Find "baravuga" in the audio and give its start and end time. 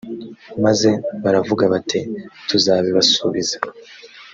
1.23-1.63